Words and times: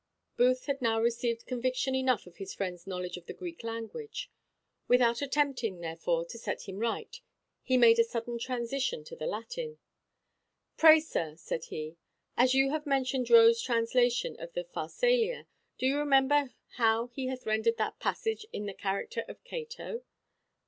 Booth 0.35 0.65
had 0.65 0.81
now 0.81 0.99
received 0.99 1.45
conviction 1.45 1.93
enough 1.93 2.25
of 2.25 2.37
his 2.37 2.55
friend's 2.55 2.87
knowledge 2.87 3.17
of 3.17 3.27
the 3.27 3.35
Greek 3.35 3.63
language; 3.63 4.31
without 4.87 5.21
attempting, 5.21 5.79
therefore, 5.79 6.25
to 6.25 6.39
set 6.39 6.63
him 6.67 6.79
right, 6.79 7.17
he 7.61 7.77
made 7.77 7.99
a 7.99 8.03
sudden 8.03 8.39
transition 8.39 9.03
to 9.03 9.15
the 9.15 9.27
Latin. 9.27 9.77
"Pray, 10.75 10.99
sir," 10.99 11.35
said 11.35 11.65
he, 11.65 11.97
"as 12.35 12.55
you 12.55 12.71
have 12.71 12.87
mentioned 12.87 13.29
Rowe's 13.29 13.61
translation 13.61 14.35
of 14.39 14.53
the 14.53 14.63
Pharsalia, 14.63 15.45
do 15.77 15.85
you 15.85 15.99
remember 15.99 16.49
how 16.77 17.05
he 17.13 17.27
hath 17.27 17.45
rendered 17.45 17.77
that 17.77 17.99
passage 17.99 18.47
in 18.51 18.65
the 18.65 18.73
character 18.73 19.23
of 19.27 19.43
Cato? 19.43 20.01